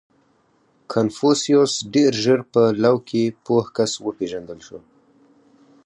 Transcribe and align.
•کنفوسیوس 0.93 1.73
ډېر 1.93 2.11
ژر 2.23 2.39
په 2.53 2.61
لو 2.83 2.95
کې 3.09 3.23
پوه 3.45 3.63
کس 3.75 3.91
وپېژندل 4.05 4.59
شو. 4.67 4.79